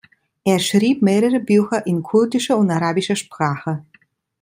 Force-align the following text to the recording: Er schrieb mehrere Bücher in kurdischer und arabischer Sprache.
Er 0.43 0.57
schrieb 0.59 1.03
mehrere 1.03 1.39
Bücher 1.39 1.85
in 1.85 2.01
kurdischer 2.01 2.57
und 2.57 2.71
arabischer 2.71 3.15
Sprache. 3.15 3.85